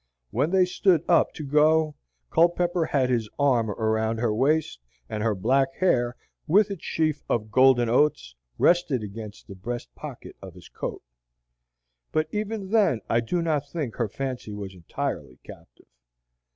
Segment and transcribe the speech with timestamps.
[0.31, 1.93] When they stood up to go
[2.31, 6.15] Culpepper had his arm around her waist, and her black hair,
[6.47, 11.03] with its sheaf of golden oats, rested against the breast pocket of his coat.
[12.11, 15.85] But even then I do not think her fancy was entirely captive.